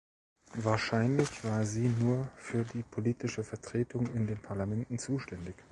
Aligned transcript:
Wahrscheinlich 0.55 1.43
war 1.43 1.63
sie 1.63 1.87
nur 1.87 2.27
für 2.35 2.63
die 2.63 2.81
politische 2.81 3.43
Vertretung 3.43 4.07
in 4.15 4.25
den 4.25 4.39
Parlamenten 4.39 4.97
zuständig. 4.97 5.53